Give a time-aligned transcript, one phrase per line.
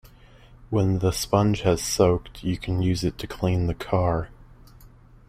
[0.71, 4.29] When the sponge has soaked, you can use it to clean the car.